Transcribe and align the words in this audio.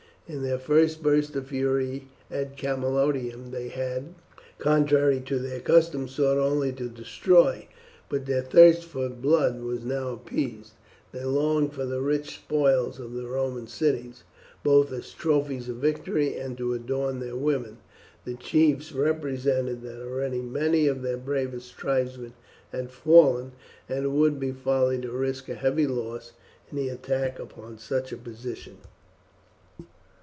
In 0.27 0.43
their 0.43 0.59
first 0.59 1.03
burst 1.03 1.35
of 1.35 1.47
fury 1.47 2.07
at 2.29 2.55
Camalodunum 2.55 3.51
they 3.51 3.67
had, 3.67 4.15
contrary 4.59 5.19
to 5.25 5.37
their 5.37 5.59
custom, 5.59 6.07
sought 6.07 6.37
only 6.37 6.71
to 6.71 6.87
destroy; 6.87 7.67
but 8.07 8.25
their 8.25 8.41
thirst 8.41 8.85
for 8.85 9.09
blood 9.09 9.61
was 9.61 9.83
now 9.83 10.11
appeased, 10.13 10.71
they 11.11 11.25
longed 11.25 11.73
for 11.73 11.85
the 11.85 11.99
rich 12.01 12.33
spoils 12.33 12.97
of 12.97 13.13
the 13.13 13.27
Roman 13.27 13.67
cities, 13.67 14.23
both 14.63 14.93
as 14.93 15.11
trophies 15.11 15.67
of 15.67 15.77
victory 15.77 16.37
and 16.37 16.57
to 16.59 16.71
adorn 16.73 17.19
their 17.19 17.35
women. 17.35 17.79
The 18.23 18.35
chiefs 18.35 18.93
represented 18.93 19.81
that 19.81 20.01
already 20.01 20.39
many 20.41 20.87
of 20.87 21.01
their 21.01 21.17
bravest 21.17 21.75
tribesmen 21.77 22.31
had 22.71 22.89
fallen, 22.89 23.51
and 23.89 24.05
it 24.05 24.11
would 24.11 24.39
be 24.39 24.53
folly 24.53 25.01
to 25.01 25.11
risk 25.11 25.49
a 25.49 25.55
heavy 25.55 25.87
loss 25.87 26.31
in 26.69 26.77
the 26.77 26.87
attack 26.87 27.37
upon 27.37 27.77
such 27.79 28.13
a 28.13 28.17
position. 28.17 28.77